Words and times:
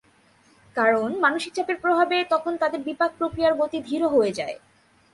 কারণ 0.75 1.09
মানসিক 1.19 1.51
চাপের 1.53 1.77
প্রভাবে 1.83 2.17
তখন 2.29 2.53
তাঁদের 2.61 2.81
বিপাক 2.87 3.11
প্রক্রিয়ার 3.19 3.53
গতি 3.61 3.77
ধীর 3.87 4.01
হয়ে 4.13 4.31
যায়। 4.31 4.55